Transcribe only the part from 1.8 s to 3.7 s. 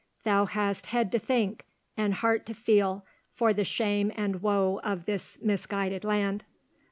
and heart to feel for the